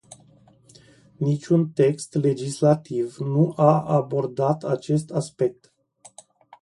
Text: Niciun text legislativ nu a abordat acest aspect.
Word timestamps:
Niciun 1.17 1.69
text 1.73 2.13
legislativ 2.13 3.15
nu 3.17 3.53
a 3.55 3.81
abordat 3.85 4.63
acest 4.63 5.11
aspect. 5.11 5.73